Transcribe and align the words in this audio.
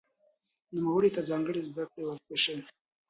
نوموړي 0.75 1.09
ته 1.15 1.21
ځانګړې 1.29 1.61
زده 1.69 1.83
کړې 1.91 2.03
ورکړل 2.05 2.39
شوې. 2.45 2.63